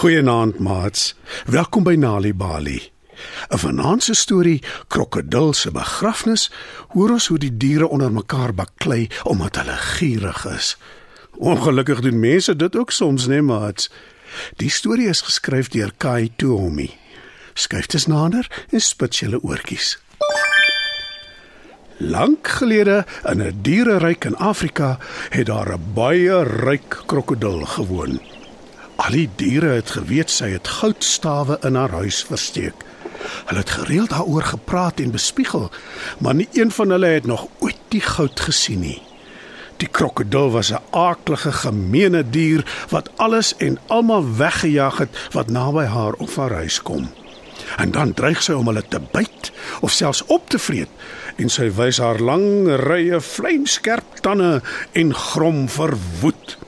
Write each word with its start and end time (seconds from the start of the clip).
Goeienaand, 0.00 0.58
maats. 0.58 1.14
Welkom 1.44 1.84
by 1.84 1.92
Nali 1.94 2.30
Bali. 2.34 2.80
'n 3.48 3.58
Vanaand 3.58 4.02
se 4.02 4.14
storie, 4.14 4.62
Krokodil 4.88 5.52
se 5.52 5.70
begrafnis, 5.70 6.52
hoor 6.88 7.10
ons 7.10 7.26
hoe 7.26 7.38
die 7.38 7.56
diere 7.56 7.88
onder 7.88 8.12
mekaar 8.12 8.54
baklei 8.54 9.08
omdat 9.22 9.56
hulle 9.56 9.76
gierig 9.76 10.46
is. 10.46 10.76
Ongelukkig 11.36 12.00
doen 12.00 12.20
mense 12.20 12.56
dit 12.56 12.76
ook 12.76 12.90
soms, 12.90 13.26
né, 13.26 13.42
maats? 13.42 13.90
Die 14.56 14.70
storie 14.70 15.08
is 15.08 15.20
geskryf 15.20 15.68
deur 15.68 15.92
Kai 15.96 16.32
Tuomi. 16.36 16.90
Skryf 17.54 17.86
dit 17.86 18.06
nader 18.06 18.64
en 18.70 18.80
spit 18.80 19.16
julle 19.16 19.42
oortjies. 19.42 19.98
Lank 21.96 22.48
gelede 22.48 23.04
in 23.28 23.42
'n 23.42 23.58
diereryk 23.62 24.24
in 24.24 24.36
Afrika 24.36 24.98
het 25.28 25.46
daar 25.46 25.72
'n 25.72 25.92
baie 25.94 26.42
ryk 26.42 27.02
krokodil 27.06 27.64
gewoon. 27.64 28.20
Al 29.00 29.14
die 29.16 29.28
diere 29.40 29.70
het 29.78 29.94
geweet 29.96 30.28
sy 30.28 30.50
het 30.52 30.68
goudstawe 30.68 31.56
in 31.64 31.76
haar 31.78 31.94
huis 32.02 32.18
versteek. 32.28 32.82
Hulle 33.48 33.62
het 33.62 33.70
gereeld 33.72 34.12
daaroor 34.12 34.44
gepraat 34.52 35.00
en 35.00 35.14
bespiegel, 35.14 35.70
maar 36.18 36.36
nie 36.36 36.48
een 36.52 36.70
van 36.70 36.92
hulle 36.92 37.14
het 37.14 37.26
nog 37.26 37.46
ooit 37.64 37.80
die 37.88 38.02
goud 38.04 38.40
gesien 38.40 38.84
nie. 38.84 38.98
Die 39.80 39.88
krokodil 39.88 40.50
was 40.52 40.72
'n 40.72 40.84
aaklige, 40.90 41.52
gemeene 41.52 42.22
dier 42.30 42.64
wat 42.88 43.10
alles 43.16 43.56
en 43.56 43.78
almal 43.86 44.36
weggejaag 44.36 44.98
het 44.98 45.28
wat 45.32 45.50
naby 45.50 45.84
haar 45.84 46.12
of 46.12 46.36
haar 46.36 46.52
huis 46.52 46.82
kom. 46.82 47.08
En 47.76 47.90
dan 47.90 48.14
dreig 48.14 48.42
sy 48.42 48.52
om 48.52 48.66
hulle 48.66 48.84
te 48.88 49.00
byt 49.12 49.52
of 49.80 49.90
selfs 49.90 50.24
op 50.26 50.48
te 50.48 50.58
vreet 50.58 50.88
en 51.36 51.48
sy 51.48 51.70
wys 51.72 51.98
haar 51.98 52.20
lang 52.20 52.68
rye 52.76 53.20
vlamskerp 53.20 54.20
tande 54.20 54.62
en 54.92 55.14
grom 55.14 55.68
verwoed. 55.68 56.58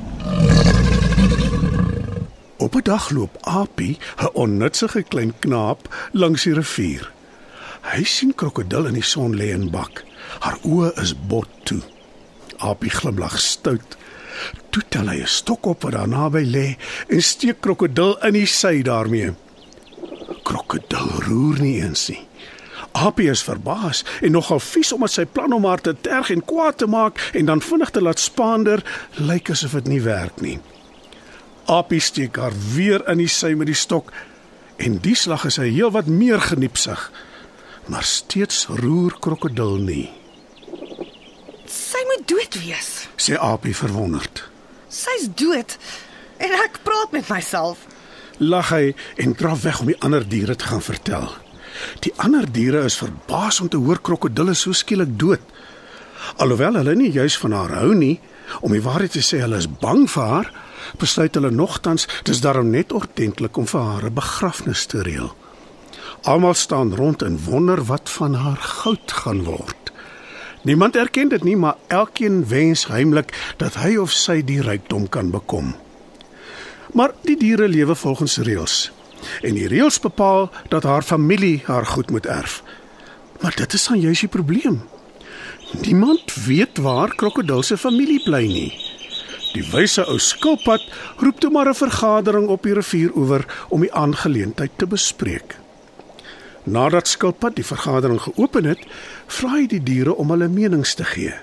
Op 2.72 2.78
'n 2.78 2.84
dag 2.84 3.10
loop 3.10 3.36
Apie, 3.40 3.98
'n 4.16 4.28
onnutsige 4.32 5.02
klein 5.02 5.32
knaap, 5.38 5.94
langs 6.12 6.42
die 6.42 6.54
rivier. 6.54 7.12
Hy 7.80 8.04
sien 8.04 8.34
krokodil 8.34 8.86
in 8.86 8.92
die 8.92 9.02
son 9.02 9.36
lê 9.36 9.50
en 9.52 9.70
bak. 9.70 10.04
Haar 10.38 10.58
oë 10.62 11.00
is 11.02 11.12
bot 11.26 11.48
toe. 11.62 11.82
Apie 12.56 12.90
glimlag 12.90 13.40
stout. 13.40 13.96
Toe 14.70 14.82
tel 14.88 15.08
hy 15.08 15.20
'n 15.20 15.26
stok 15.26 15.66
op 15.66 15.82
wat 15.82 15.92
daar 15.92 16.08
naby 16.08 16.44
lê 16.44 16.76
en 17.08 17.22
steek 17.22 17.60
krokodil 17.60 18.16
in 18.22 18.32
die 18.32 18.46
sy 18.46 18.82
daarmee. 18.82 19.34
Krokodil 20.42 21.08
roer 21.28 21.60
nie 21.60 21.82
eens 21.82 22.08
nie. 22.08 22.26
Apie 22.92 23.30
is 23.30 23.42
verbaas 23.42 24.04
en 24.20 24.30
nogal 24.30 24.60
vies 24.60 24.92
omdat 24.92 25.10
sy 25.10 25.24
plan 25.24 25.52
om 25.52 25.64
haar 25.64 25.80
te 25.80 25.94
terg 26.00 26.30
en 26.30 26.44
kwaad 26.44 26.78
te 26.78 26.86
maak 26.86 27.30
en 27.32 27.44
dan 27.44 27.60
vinnig 27.60 27.90
te 27.90 28.00
laat 28.00 28.18
spaander 28.18 28.84
lyk 29.10 29.50
asof 29.50 29.72
dit 29.72 29.86
nie 29.86 30.02
werk 30.02 30.40
nie. 30.40 30.60
Apie 31.70 32.00
steek 32.00 32.36
haar 32.36 32.54
weer 32.74 33.04
in 33.10 33.20
die 33.22 33.30
sy 33.30 33.52
met 33.58 33.70
die 33.70 33.78
stok 33.78 34.10
en 34.82 34.98
die 35.04 35.14
slag 35.18 35.44
is 35.46 35.60
hy 35.62 35.68
heelwat 35.70 36.08
meer 36.10 36.40
geniepsig. 36.42 37.10
Maar 37.90 38.06
steeds 38.06 38.66
roer 38.80 39.14
krokodil 39.22 39.78
nie. 39.82 40.08
Sy 41.66 42.02
moet 42.08 42.26
dood 42.30 42.58
wees. 42.62 42.90
Sê 43.16 43.38
Apie 43.38 43.74
verwonderd. 43.76 44.44
Sy's 44.90 45.28
dood 45.38 45.78
en 46.42 46.54
ek 46.58 46.82
praat 46.86 47.14
met 47.14 47.30
myself. 47.30 47.86
Lag 48.42 48.72
hy 48.74 48.92
en 49.22 49.36
draf 49.38 49.62
weg 49.62 49.80
om 49.82 49.90
die 49.92 50.00
ander 50.02 50.26
diere 50.26 50.56
te 50.58 50.66
gaan 50.70 50.82
vertel. 50.82 51.30
Die 52.04 52.12
ander 52.20 52.46
diere 52.50 52.82
is 52.88 52.98
verbaas 52.98 53.60
om 53.62 53.70
te 53.70 53.80
hoor 53.80 54.00
krokodille 54.02 54.54
so 54.58 54.74
skielik 54.76 55.14
dood. 55.18 55.42
Alhoewel 56.42 56.78
hulle 56.80 56.94
nie 56.98 57.12
juis 57.12 57.38
van 57.38 57.54
haar 57.56 57.74
hou 57.80 57.94
nie, 57.96 58.18
om 58.60 58.74
die 58.74 58.82
waarheid 58.82 59.14
te 59.16 59.22
sê, 59.24 59.40
hulle 59.42 59.58
is 59.62 59.70
bang 59.80 60.04
vir 60.10 60.28
haar, 60.34 60.50
besluit 60.98 61.34
hulle 61.34 61.50
nogtans 61.50 62.08
dis 62.22 62.40
daarom 62.40 62.70
net 62.70 62.92
ordentlik 62.92 63.56
om 63.56 63.66
vir 63.66 63.80
haar 63.80 64.04
'n 64.04 64.14
begrafnis 64.14 64.86
te 64.86 65.02
reël. 65.02 65.34
Almal 66.22 66.54
staan 66.54 66.94
rond 66.94 67.22
en 67.22 67.38
wonder 67.44 67.84
wat 67.84 68.10
van 68.10 68.34
haar 68.34 68.56
goud 68.56 69.12
gaan 69.12 69.44
word. 69.44 69.92
Niemand 70.62 70.96
erken 70.96 71.28
dit 71.28 71.42
nie, 71.42 71.56
maar 71.56 71.74
elkeen 71.86 72.48
wens 72.48 72.86
heimlik 72.86 73.54
dat 73.56 73.74
hy 73.74 73.96
of 73.96 74.12
sy 74.14 74.44
die 74.46 74.60
rykdom 74.62 75.08
kan 75.08 75.30
bekom. 75.30 75.74
Maar 76.92 77.10
die 77.26 77.36
diere 77.36 77.68
lewe 77.68 77.94
volgens 77.94 78.36
reëls. 78.36 78.92
En 79.42 79.54
die 79.54 79.66
reëls 79.66 80.00
bepaal 80.00 80.50
dat 80.68 80.82
haar 80.82 81.02
familie 81.02 81.62
haar 81.64 81.86
goed 81.86 82.10
moet 82.10 82.26
erf. 82.26 82.62
Maar 83.40 83.54
dit 83.56 83.72
is 83.72 83.86
dan 83.86 84.00
juis 84.00 84.20
die 84.20 84.28
probleem. 84.28 84.82
Niemand 85.80 86.34
weet 86.46 86.78
waar 86.78 87.14
krokodil 87.14 87.62
se 87.62 87.78
familie 87.78 88.22
bly 88.22 88.46
nie. 88.46 88.91
Die 89.52 89.64
wyse 89.68 90.04
ou 90.08 90.18
skilpad 90.18 90.84
roep 91.20 91.40
toe 91.40 91.50
maar 91.50 91.68
'n 91.68 91.74
vergadering 91.74 92.48
op 92.48 92.62
die 92.62 92.74
rivieroewer 92.74 93.44
om 93.68 93.80
die 93.80 93.92
aangeleentheid 93.92 94.70
te 94.76 94.86
bespreek. 94.86 95.56
Nadat 96.64 97.08
skilpad 97.08 97.56
die 97.56 97.66
vergadering 97.66 98.20
geopen 98.20 98.64
het, 98.64 98.78
vra 99.26 99.48
hy 99.48 99.66
die 99.66 99.82
diere 99.82 100.14
om 100.14 100.30
hulle 100.30 100.48
menings 100.48 100.94
te 100.94 101.04
gee. 101.04 101.34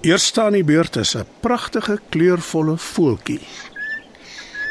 Eerste 0.00 0.42
aan 0.42 0.52
die 0.52 0.64
beurt 0.64 0.96
is 0.96 1.16
'n 1.16 1.26
pragtige 1.40 2.00
kleurvolle 2.08 2.76
voeltjie. 2.76 3.40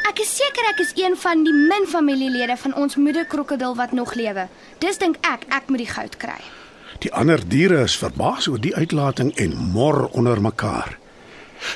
Ek 0.08 0.18
is 0.18 0.36
seker 0.36 0.64
ek 0.70 0.78
is 0.80 0.92
een 0.94 1.16
van 1.16 1.44
die 1.44 1.52
min 1.52 1.86
familielede 1.86 2.56
van 2.56 2.74
ons 2.74 2.96
moederkrokodil 2.96 3.74
wat 3.76 3.92
nog 3.92 4.14
lewe. 4.14 4.48
Dis 4.78 4.98
dink 4.98 5.16
ek 5.20 5.44
ek 5.48 5.68
moet 5.68 5.78
die 5.78 5.92
goud 5.92 6.16
kry. 6.16 6.40
Die 6.98 7.12
ander 7.12 7.48
diere 7.48 7.82
is 7.82 7.96
verbaas 7.96 8.48
oor 8.48 8.60
die 8.60 8.74
uitlating 8.76 9.34
en 9.36 9.56
mor 9.56 10.08
onder 10.12 10.40
mekaar. 10.40 10.98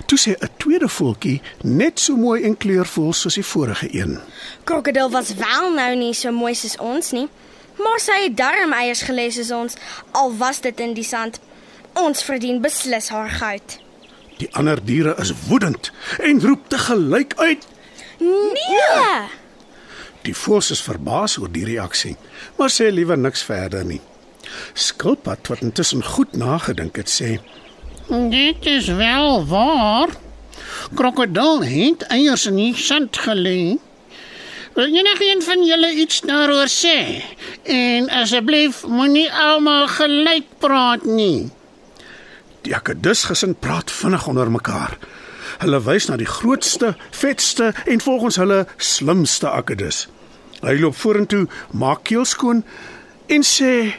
Toe 0.07 0.19
sê 0.19 0.31
'n 0.37 0.49
tweede 0.57 0.89
voeltjie 0.89 1.41
net 1.63 2.01
so 2.01 2.17
mooi 2.17 2.43
en 2.43 2.57
kleurvol 2.57 3.13
soos 3.13 3.35
die 3.35 3.45
vorige 3.45 3.89
een. 3.95 4.19
Krokodil 4.65 5.11
was 5.11 5.35
wel 5.35 5.73
nou 5.75 5.97
nie 5.97 6.15
so 6.15 6.33
mooi 6.33 6.55
soos 6.55 6.77
ons 6.77 7.11
nie, 7.11 7.29
maar 7.79 8.01
sy 8.01 8.23
het 8.23 8.37
darm 8.37 8.73
eiers 8.73 9.03
gelê 9.03 9.31
soos 9.31 9.51
ons, 9.51 9.75
al 10.11 10.37
was 10.37 10.61
dit 10.61 10.81
in 10.81 10.95
die 10.95 11.05
sand. 11.05 11.41
Ons 11.93 12.23
verdien 12.23 12.61
beslis 12.61 13.09
haar 13.09 13.31
goud. 13.31 13.79
Die 14.39 14.49
ander 14.53 14.85
diere 14.85 15.15
is 15.19 15.33
woedend 15.49 15.93
en 16.19 16.41
roep 16.41 16.69
te 16.69 16.79
gelyk 16.79 17.35
uit. 17.37 17.67
Nee! 18.19 19.29
Die 20.23 20.37
voëls 20.37 20.71
is 20.71 20.83
verbaas 20.85 21.39
oor 21.41 21.51
die 21.53 21.65
reaksie, 21.65 22.17
maar 22.59 22.73
sê 22.73 22.91
liewer 22.93 23.19
niks 23.19 23.43
verder 23.43 23.85
nie. 23.85 24.01
Skilpad 24.75 25.49
wat 25.49 25.65
intussen 25.65 26.05
goed 26.05 26.37
nagedink 26.37 26.97
het, 26.97 27.09
sê: 27.09 27.39
Dit 28.11 28.67
is 28.67 28.87
wel 28.87 29.47
waar. 29.47 30.09
Krokodil 30.95 31.63
het 31.63 32.03
eiers 32.03 32.47
in 32.47 32.57
die 32.59 32.73
sand 32.77 33.19
gelê. 33.23 33.77
Wil 34.75 34.91
enigiemand 34.91 35.45
van 35.45 35.63
julle 35.67 35.93
iets 35.95 36.19
daaroor 36.27 36.67
sê? 36.67 37.23
En 37.63 38.11
asseblief 38.11 38.83
moenie 38.87 39.29
almal 39.31 39.87
gelyk 39.95 40.51
praat 40.59 41.07
nie. 41.07 41.53
Die 42.67 42.75
akedus 42.75 43.29
gesin 43.31 43.55
praat 43.55 43.95
vinnig 43.95 44.27
onder 44.27 44.51
mekaar. 44.51 44.99
Hulle 45.63 45.79
wys 45.87 46.11
na 46.11 46.19
die 46.19 46.27
grootste, 46.27 46.97
vetste 47.15 47.71
en 47.87 48.03
volgens 48.03 48.43
hulle 48.43 48.65
slimste 48.77 49.55
akedus. 49.55 50.09
Hy 50.67 50.81
loop 50.83 50.99
vorentoe, 50.99 51.47
maak 51.71 52.09
keel 52.11 52.27
skoon 52.27 52.67
en 53.31 53.47
sê: 53.47 53.95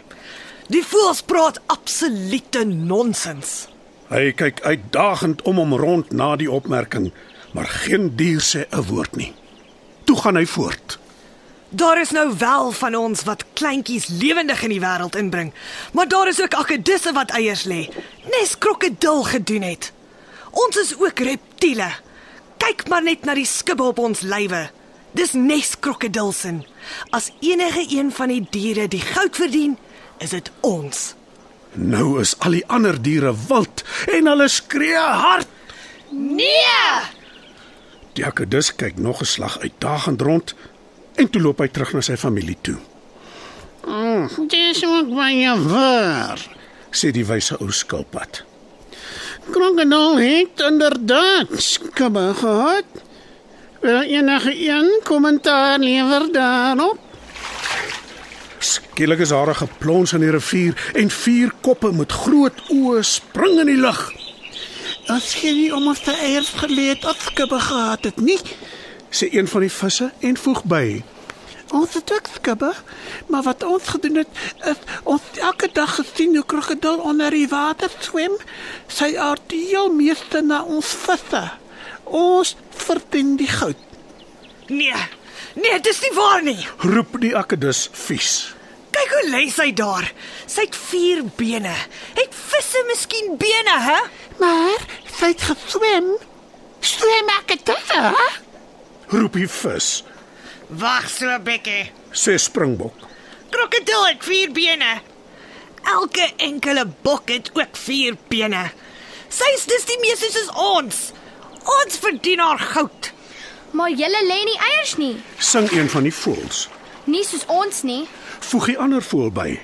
Die 0.67 0.83
voëls 0.83 1.23
praat 1.23 1.63
absolute 1.71 2.67
nonsens. 2.67 3.70
Hy 4.11 4.33
kyk 4.35 4.57
uitdagend 4.67 5.41
om 5.47 5.55
hom 5.61 5.71
rond 5.79 6.09
na 6.11 6.33
die 6.35 6.49
opmerking, 6.51 7.13
maar 7.55 7.69
geen 7.85 8.09
dier 8.19 8.41
sê 8.43 8.67
'n 8.67 8.83
woord 8.89 9.15
nie. 9.15 9.33
Toe 10.03 10.17
gaan 10.19 10.35
hy 10.35 10.45
voort. 10.45 10.99
Daar 11.69 12.01
is 12.01 12.11
nou 12.11 12.33
wel 12.37 12.71
van 12.71 12.95
ons 12.95 13.23
wat 13.23 13.45
kleintjies 13.53 14.07
lewendig 14.07 14.63
in 14.63 14.69
die 14.69 14.79
wêreld 14.79 15.15
inbring, 15.15 15.53
maar 15.93 16.07
daar 16.07 16.27
is 16.27 16.41
ook 16.41 16.53
akedisse 16.53 17.13
wat 17.13 17.31
eiers 17.31 17.63
lê, 17.63 17.87
nes 18.23 18.57
krokodil 18.57 19.23
gedoen 19.23 19.61
het. 19.61 19.91
Ons 20.51 20.75
is 20.75 20.95
ook 20.99 21.19
reptiele. 21.19 21.91
Kyk 22.57 22.87
maar 22.87 23.03
net 23.03 23.23
na 23.25 23.33
die 23.33 23.45
skubbe 23.45 23.83
op 23.83 23.99
ons 23.99 24.21
lywe. 24.21 24.69
Dis 25.11 25.31
nes 25.31 25.79
krokodilsin. 25.79 26.65
As 27.09 27.31
enige 27.39 27.85
een 27.97 28.11
van 28.11 28.27
die 28.27 28.47
diere 28.49 28.87
die 28.87 29.01
goud 29.01 29.35
verdien, 29.35 29.77
is 30.17 30.29
dit 30.29 30.51
ons. 30.59 31.15
Nou 31.73 32.19
is 32.19 32.35
al 32.43 32.57
die 32.59 32.65
ander 32.67 32.97
diere 33.01 33.31
wild 33.47 33.83
en 34.11 34.27
hulle 34.27 34.47
skree 34.51 34.99
hard. 34.99 35.47
Nee! 36.11 37.19
Die 38.17 38.25
akedus 38.27 38.73
kyk 38.75 38.97
nog 38.99 39.21
'n 39.21 39.25
slag 39.25 39.59
uitdagend 39.59 40.21
rond 40.21 40.55
en 41.15 41.29
toe 41.29 41.41
loop 41.41 41.59
hy 41.59 41.67
terug 41.67 41.93
na 41.93 42.01
sy 42.01 42.17
familie 42.17 42.57
toe. 42.61 42.77
Mm, 43.87 44.27
dis 44.47 44.83
ook 44.85 45.15
baie 45.15 45.55
waar. 45.59 46.39
Sê 46.91 47.11
die 47.11 47.25
wyse 47.25 47.57
ou 47.57 47.71
skilpad. 47.71 48.43
Krokodil 49.51 50.17
het 50.19 50.59
inderdaad 50.59 51.47
skubbe 51.55 52.33
gehad. 52.35 52.85
Wil 53.81 54.01
enige 54.01 54.53
een 54.67 54.99
kommentaar 55.03 55.79
lewer 55.79 56.31
daarop? 56.31 57.10
Skielik 58.61 59.19
is 59.19 59.31
'n 59.31 59.53
geplons 59.53 60.13
in 60.13 60.19
die 60.19 60.29
rivier 60.29 60.91
en 60.93 61.09
vier 61.09 61.51
koppe 61.61 61.91
met 61.91 62.11
groot 62.11 62.53
oë 62.69 63.01
spring 63.01 63.59
in 63.59 63.65
die 63.65 63.81
lug. 63.81 64.13
As 65.07 65.33
jy 65.41 65.51
nie 65.51 65.75
om 65.75 65.87
ons 65.87 65.99
te 65.99 66.11
eiers 66.11 66.53
geleed 66.55 67.05
of 67.05 67.21
skubbe 67.21 67.59
gehad 67.59 68.03
het 68.03 68.21
nie, 68.21 68.37
sê 69.09 69.33
een 69.33 69.47
van 69.47 69.61
die 69.61 69.71
visse 69.71 70.11
en 70.19 70.37
voeg 70.37 70.63
by: 70.63 71.03
Ons 71.71 71.93
het 71.93 72.13
ook 72.13 72.27
skubbe, 72.35 72.73
maar 73.27 73.43
wat 73.43 73.63
ons 73.63 73.87
gedoen 73.87 74.15
het, 74.15 74.27
is 74.65 74.77
ons 75.03 75.21
elke 75.35 75.69
dag 75.73 75.95
gesien 75.95 76.35
hoe 76.35 76.45
krokodil 76.45 76.97
onder 76.97 77.31
die 77.31 77.47
water 77.47 77.89
swem. 77.99 78.37
Sy 78.87 79.17
aard 79.17 79.41
die 79.47 79.65
heel 79.65 79.93
meeste 79.93 80.41
na 80.41 80.61
ons 80.63 80.85
visse. 80.85 81.51
Ons 82.03 82.55
verdien 82.69 83.35
die 83.35 83.47
goud. 83.47 83.77
Nee. 84.67 85.20
Nee, 85.55 85.79
dis 85.79 86.01
nie 86.01 86.11
waar 86.15 86.41
nie. 86.43 86.67
roep 86.79 87.19
die 87.21 87.35
akedus 87.37 87.89
vies. 87.93 88.53
Kyk 88.91 89.11
hoe 89.15 89.29
lê 89.31 89.49
sy 89.51 89.71
daar. 89.73 90.11
Sy 90.47 90.61
het 90.67 90.75
vier 90.75 91.23
bene. 91.37 91.73
Het 92.15 92.33
visse 92.33 92.83
miskien 92.87 93.37
bene, 93.37 93.79
hè? 93.79 93.99
Maar 94.39 94.79
sy 95.19 95.25
het 95.31 95.41
geswem. 95.41 96.09
Swem 96.81 97.29
ek 97.39 97.47
dit, 97.47 97.67
hè? 97.87 98.13
Roep 99.11 99.33
die 99.33 99.47
vis, 99.47 100.03
Wag 100.69 101.09
so 101.09 101.25
'n 101.27 101.43
bietjie. 101.43 101.91
sê 102.13 102.37
Springbok. 102.39 102.93
Krokodil 103.49 104.05
het 104.07 104.23
vier 104.23 104.51
bene. 104.51 105.01
Elke 105.83 106.31
enkele 106.37 106.85
bok 107.01 107.29
het 107.29 107.49
ook 107.53 107.75
vier 107.77 108.15
bene. 108.29 108.71
Sy's 109.29 109.65
dis 109.65 109.85
die 109.85 109.99
meeste 110.01 110.31
soos 110.31 110.49
ons. 110.55 111.11
Ons 111.63 111.97
verdien 111.97 112.39
haar 112.39 112.59
goud. 112.59 113.10
Maar 113.71 113.89
julle 113.89 114.21
lê 114.27 114.39
nie 114.45 114.59
eiers 114.59 114.95
nie. 114.97 115.15
Sing 115.37 115.71
een 115.71 115.89
van 115.89 116.03
die 116.03 116.13
voëls. 116.13 116.67
Nie 117.03 117.23
soos 117.25 117.45
ons 117.47 117.83
nie. 117.87 118.07
Voeg 118.39 118.71
die 118.73 118.77
ander 118.77 119.03
voël 119.03 119.31
by. 119.31 119.59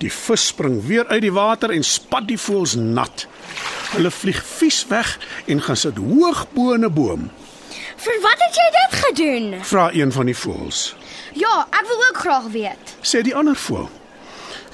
Die 0.00 0.12
vis 0.12 0.46
spring 0.52 0.78
weer 0.86 1.06
uit 1.08 1.22
die 1.22 1.32
water 1.32 1.72
en 1.74 1.84
spat 1.84 2.28
die 2.28 2.38
voëls 2.40 2.74
nat. 2.78 3.26
Hulle 3.94 4.10
vlieg 4.10 4.40
vies 4.56 4.84
weg 4.88 5.16
en 5.46 5.62
gaan 5.62 5.76
sit 5.76 5.96
hoog 5.96 6.46
bo 6.54 6.74
'n 6.76 6.92
boom. 6.94 7.30
Vir 7.96 8.20
wat 8.22 8.40
het 8.40 8.54
jy 8.56 8.68
dit 8.76 8.92
gedoen? 9.04 9.64
Vra 9.64 9.90
een 9.92 10.12
van 10.12 10.26
die 10.26 10.36
voëls. 10.36 10.94
Ja, 11.32 11.66
ek 11.70 11.86
wil 11.86 12.00
ook 12.08 12.16
graag 12.16 12.46
weet. 12.52 12.94
Sê 13.02 13.20
die 13.22 13.34
ander 13.34 13.56
voël. 13.56 13.90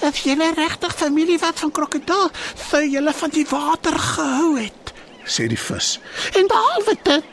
As 0.01 0.23
julle 0.23 0.53
regtig 0.55 0.95
familie 0.95 1.39
wat 1.39 1.59
van 1.59 1.71
krokodil, 1.71 2.31
sou 2.71 2.83
julle 2.85 3.13
van 3.13 3.31
die 3.31 3.47
water 3.51 3.99
gehou 3.99 4.59
het. 4.61 4.93
Sê 5.25 5.47
die 5.51 5.59
vis. 5.59 5.99
En 6.39 6.47
behalwe 6.47 6.97
dit, 7.03 7.25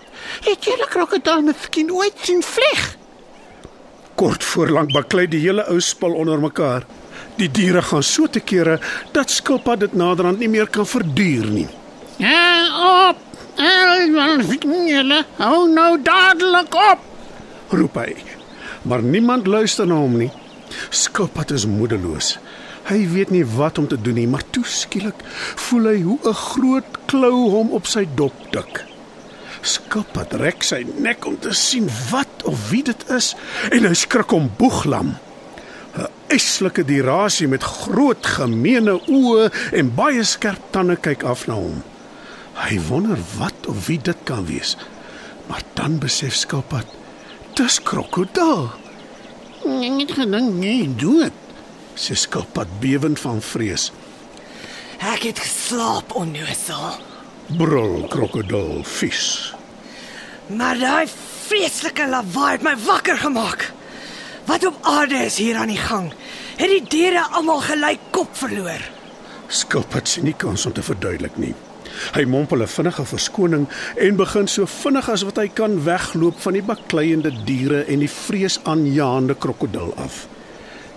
het 0.46 0.66
julle 0.66 0.88
krokodil 0.90 1.42
miskien 1.42 1.92
ooit 1.92 2.18
sien 2.22 2.44
vlieg. 2.44 2.98
Kort 4.16 4.44
voorlank 4.44 4.94
baklei 4.94 5.28
die 5.28 5.42
hele 5.42 5.66
ou 5.72 5.80
spul 5.82 6.14
onder 6.14 6.40
mekaar. 6.40 6.86
Die 7.38 7.50
diere 7.50 7.82
gaan 7.82 8.04
so 8.04 8.28
te 8.28 8.40
kere 8.40 8.80
dat 9.12 9.32
skilpad 9.34 9.80
dit 9.80 9.94
naderhand 9.94 10.40
nie 10.40 10.50
meer 10.50 10.70
kan 10.70 10.86
verduur 10.86 11.50
nie. 11.50 11.68
Ja, 12.18 13.10
op. 13.10 13.18
Julle 14.88 15.24
hou 15.38 15.70
nou 15.70 15.98
dadelik 16.02 16.76
op. 16.92 17.00
roep 17.74 17.96
hy. 17.98 18.14
Maar 18.84 19.02
niemand 19.02 19.48
luister 19.48 19.88
na 19.88 19.96
hom 19.96 20.18
nie. 20.18 20.32
Skilpad 20.90 21.52
is 21.52 21.66
moedeloos. 21.66 22.38
Hy 22.90 23.00
weet 23.14 23.32
nie 23.32 23.46
wat 23.48 23.78
om 23.80 23.88
te 23.88 23.98
doen 24.02 24.18
nie, 24.20 24.28
maar 24.28 24.44
toe 24.52 24.66
skielik 24.68 25.22
voel 25.68 25.86
hy 25.92 26.00
hoe 26.02 26.20
'n 26.24 26.34
groot 26.34 26.90
klou 27.06 27.50
hom 27.50 27.72
op 27.72 27.88
sy 27.88 28.06
dop 28.16 28.34
tik. 28.52 28.93
Skilpad 29.64 30.36
rek 30.42 30.66
sy 30.68 30.82
nek 31.00 31.26
om 31.28 31.38
te 31.40 31.54
sien 31.56 31.88
wat 32.12 32.44
of 32.50 32.70
wie 32.70 32.84
dit 32.84 33.06
is 33.16 33.34
en 33.72 33.88
hy 33.88 33.94
skrik 33.98 34.36
om 34.36 34.52
boeglam. 34.60 35.16
'n 35.96 36.10
Eislike 36.34 36.84
dierasie 36.84 37.48
met 37.48 37.64
groot 37.64 38.26
gemeene 38.26 38.98
oë 39.08 39.50
en 39.80 39.96
baie 39.96 40.24
skerp 40.24 40.62
tande 40.72 40.96
kyk 40.96 41.24
af 41.24 41.48
na 41.48 41.56
hom. 41.60 41.84
Hy 42.58 42.80
wonder 42.90 43.20
wat 43.38 43.68
of 43.68 43.88
wie 43.88 44.00
dit 44.02 44.18
kan 44.24 44.46
wees. 44.46 44.78
Maar 45.48 45.62
dan 45.74 46.00
besef 46.00 46.36
Skilpad, 46.36 46.88
dis 47.56 47.80
krokodil. 47.82 48.72
Ek 49.64 50.00
het 50.02 50.12
gedink 50.18 50.58
nee, 50.60 50.88
dood. 51.00 51.36
Sy 51.96 52.18
skilpad 52.20 52.68
bewend 52.82 53.20
van 53.22 53.40
vrees. 53.42 53.92
Ek 55.00 55.24
het 55.30 55.40
geslaap 55.40 56.12
onnoosel. 56.20 56.98
Brul 57.60 58.08
krokodil 58.12 58.82
vies. 58.98 59.53
Maar 60.48 60.80
daai 60.80 61.08
vreeslike 61.48 62.08
lawaai 62.10 62.52
het 62.52 62.64
my 62.66 62.76
wakker 62.86 63.18
gemaak. 63.18 63.72
Wat 64.46 64.66
op 64.66 64.78
aarde 64.82 65.16
is 65.16 65.38
hier 65.38 65.56
aan 65.56 65.72
die 65.72 65.80
gang? 65.80 66.12
Het 66.56 66.70
die 66.70 66.84
diere 66.88 67.24
almal 67.32 67.62
gelyk 67.64 68.00
kop 68.12 68.36
verloor? 68.36 68.82
Skilpad 69.48 70.10
sien 70.10 70.28
nie 70.28 70.36
kans 70.38 70.66
om 70.66 70.74
te 70.74 70.84
verduidelik 70.84 71.38
nie. 71.38 71.54
Hy 72.14 72.24
mompel 72.26 72.62
'n 72.62 72.68
vinnige 72.68 73.06
verskoning 73.06 73.68
en 73.96 74.16
begin 74.16 74.48
so 74.48 74.66
vinnig 74.66 75.10
as 75.10 75.24
wat 75.24 75.38
hy 75.38 75.48
kan 75.48 75.84
wegloop 75.84 76.40
van 76.40 76.54
die 76.54 76.64
bakleiende 76.64 77.32
diere 77.46 77.86
en 77.86 78.00
die 78.00 78.10
vreesaanjaende 78.10 79.36
krokodil 79.36 79.94
af. 79.96 80.28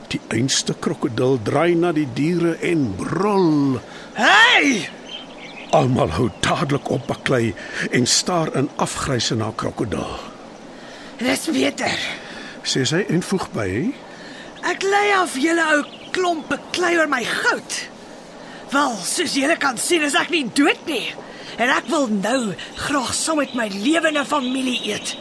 Die 0.09 0.21
einste 0.29 0.75
krokodil 0.75 1.39
draai 1.43 1.75
na 1.75 1.93
die 1.93 2.09
diere 2.15 2.57
en 2.63 2.95
brul. 2.97 3.81
Hey! 4.15 4.89
Almal 5.77 6.15
hou 6.17 6.31
dadelik 6.41 6.89
op 6.89 7.05
baklei 7.11 7.51
en 7.93 8.07
staar 8.09 8.49
in 8.57 8.71
afgryse 8.81 9.37
na 9.37 9.51
krokodil. 9.57 10.09
Dis 11.21 11.45
beter. 11.53 11.99
Sê 12.65 12.85
sy 12.89 13.03
en 13.13 13.21
voeg 13.23 13.45
by: 13.53 13.69
Ek 14.71 14.87
lei 14.87 15.11
af 15.19 15.37
julle 15.37 15.67
ou 15.75 15.83
klomp 16.17 16.49
beklei 16.49 16.95
oor 16.97 17.11
my 17.13 17.21
goud. 17.29 17.77
Wel, 18.73 18.97
soos 19.05 19.37
julle 19.37 19.57
kan 19.61 19.77
sien, 19.79 20.07
is 20.07 20.17
ek 20.17 20.33
nie 20.33 20.47
dood 20.57 20.81
nie. 20.89 21.11
En 21.61 21.73
ek 21.73 21.91
wil 21.93 22.09
nou 22.13 22.55
graag 22.87 23.13
saam 23.15 23.43
met 23.43 23.53
my 23.59 23.69
lewende 23.73 24.25
familie 24.25 24.79
eet. 24.95 25.13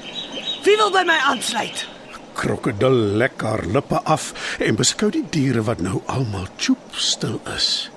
Wie 0.64 0.78
wil 0.80 0.94
by 0.96 1.04
my 1.08 1.18
aansluit? 1.32 1.84
Krokodil 2.36 2.96
lek 3.20 3.44
haar 3.44 3.64
lippe 3.68 4.00
af 4.04 4.32
en 4.60 4.80
beskou 4.80 5.12
die 5.12 5.26
diere 5.32 5.64
wat 5.68 5.84
nou 5.84 6.02
almal 6.12 6.48
choop 6.58 6.96
stil 6.96 7.38
is. 7.56 7.90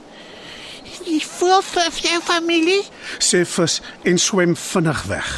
Die 1.09 1.23
voel 1.25 1.63
vir 1.65 1.89
jou 2.05 2.19
familie. 2.23 2.83
Sê 3.19 3.45
vis 3.49 3.79
en 4.05 4.19
swem 4.21 4.57
vinnig 4.57 5.03
weg. 5.09 5.29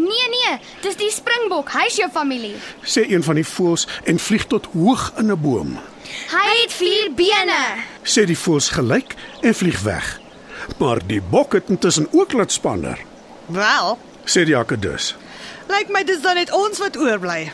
Nee 0.00 0.28
nee, 0.32 0.54
dis 0.82 0.96
die 0.98 1.10
springbok. 1.12 1.68
Hy's 1.76 1.96
jou 2.00 2.08
familie. 2.12 2.56
Sê 2.82 3.04
een 3.10 3.22
van 3.22 3.34
die 3.38 3.44
voëls 3.46 3.84
en 4.10 4.18
vlieg 4.18 4.46
tot 4.50 4.66
hoog 4.72 5.12
in 5.20 5.30
'n 5.30 5.40
boom. 5.40 5.76
Hy 6.30 6.54
het 6.62 6.72
vier 6.72 7.12
bene. 7.14 7.60
Sê 8.02 8.24
die 8.26 8.38
voëls 8.38 8.68
gelyk 8.68 9.14
en 9.42 9.54
vlieg 9.54 9.80
weg. 9.82 10.20
Maar 10.78 10.98
die 11.06 11.20
bok 11.20 11.52
het 11.52 11.68
intussen 11.68 12.08
ook 12.12 12.32
laat 12.32 12.52
spanner. 12.52 12.98
Wel, 13.46 13.98
Sê 14.24 14.44
die 14.44 14.56
akedus. 14.56 15.14
lyk 15.68 15.88
my 15.88 16.04
dis 16.04 16.20
dan 16.22 16.34
net 16.34 16.50
ons 16.52 16.78
wat 16.78 16.96
oorbly. 16.96 17.52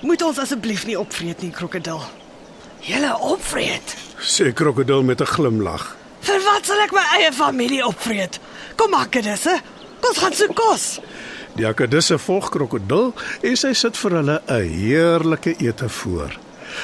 Moet 0.00 0.22
ons 0.22 0.38
asseblief 0.38 0.86
nie 0.86 0.98
opvreet 0.98 1.42
nie, 1.42 1.50
krokodil. 1.50 2.00
Julle 2.80 3.18
opvreet. 3.18 3.96
Sê 4.20 4.52
krokodil 4.52 5.02
met 5.02 5.20
'n 5.20 5.26
glimlag. 5.26 5.96
Vir 6.28 6.42
wat 6.44 6.66
sal 6.68 6.80
ek 6.84 6.90
my 6.92 7.02
eie 7.16 7.28
familie 7.32 7.80
opvreet? 7.86 8.36
Kom 8.76 8.92
hè. 8.92 9.54
Kom 10.02 10.14
gaan 10.14 10.34
soek 10.36 10.52
kos. 10.54 10.98
Die 11.56 11.64
akedisse 11.66 12.18
volg 12.20 12.50
krokodil 12.52 13.14
en 13.40 13.56
sy 13.56 13.72
sit 13.72 13.96
vir 13.96 14.16
hulle 14.18 14.36
'n 14.46 14.68
heerlike 14.68 15.54
ete 15.58 15.88
voor. 15.88 16.36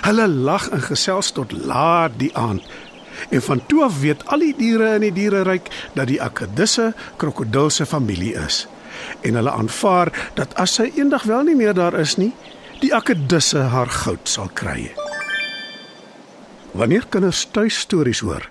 Hulle 0.07 0.27
lag 0.29 0.71
en 0.71 0.81
gesels 0.81 1.31
tot 1.33 1.53
laat 1.53 2.17
die 2.19 2.33
aand. 2.37 2.63
En 3.31 3.43
van 3.43 3.61
toe 3.67 3.85
af 3.85 4.01
weet 4.01 4.27
al 4.27 4.39
die 4.39 4.55
diere 4.57 4.95
in 4.95 5.01
die 5.01 5.13
diereryk 5.13 5.69
dat 5.95 6.09
die 6.09 6.23
akedisse 6.23 6.95
krokodil 7.17 7.71
se 7.71 7.87
familie 7.87 8.35
is. 8.47 8.67
En 9.23 9.35
hulle 9.35 9.51
aanvaar 9.51 10.09
dat 10.35 10.55
as 10.55 10.75
sy 10.75 10.91
eendag 10.97 11.23
wel 11.23 11.43
nie 11.43 11.57
meer 11.57 11.75
daar 11.75 12.01
is 12.01 12.17
nie, 12.17 12.33
die 12.81 12.95
akedisse 12.95 13.59
haar 13.59 13.91
goud 13.91 14.29
sal 14.29 14.49
kry. 14.55 14.95
Wanneer 16.73 17.05
kinders 17.09 17.47
tuistories 17.53 18.21
hoor, 18.21 18.51